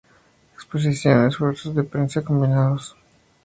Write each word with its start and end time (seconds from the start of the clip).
Exposición: 0.55 1.27
Esfuerzos 1.27 1.75
de 1.75 1.83
prensa 1.83 2.23
combinados. 2.23 2.95